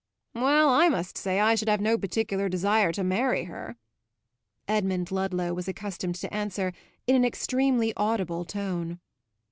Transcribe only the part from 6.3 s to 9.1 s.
answer in an extremely audible tone.